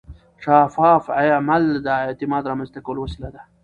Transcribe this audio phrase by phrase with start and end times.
[0.43, 1.03] شفاف
[1.37, 3.41] عمل د اعتماد رامنځته کولو وسیله ده.